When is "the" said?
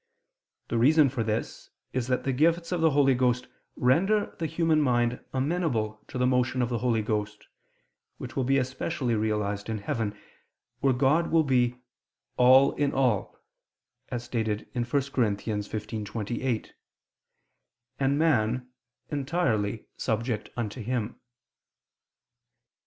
0.69-0.79, 2.23-2.33, 2.81-2.89, 4.39-4.47, 6.17-6.25, 6.69-6.79